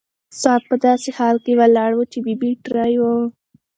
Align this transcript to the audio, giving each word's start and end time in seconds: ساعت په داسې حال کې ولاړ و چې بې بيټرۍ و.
ساعت 0.41 0.63
په 0.69 0.75
داسې 0.85 1.09
حال 1.17 1.37
کې 1.45 1.57
ولاړ 1.59 1.91
و 1.95 2.01
چې 2.11 2.17
بې 2.25 2.33
بيټرۍ 2.41 2.93
و. 2.97 3.03